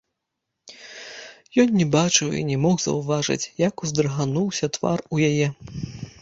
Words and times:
Ён 1.63 1.67
не 1.81 1.85
бачыў 1.95 2.29
і 2.39 2.41
не 2.49 2.57
мог 2.63 2.75
заўважыць, 2.85 3.47
як 3.67 3.85
уздрыгануўся 3.89 4.65
твар 4.79 4.99
у 5.17 5.23
яе. 5.29 5.47